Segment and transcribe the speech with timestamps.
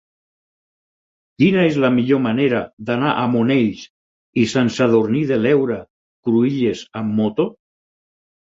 [1.43, 3.85] Quina és la millor manera d'anar a Monells
[4.43, 5.81] i Sant Sadurní de l'Heura
[6.31, 7.51] Cruïlles amb moto?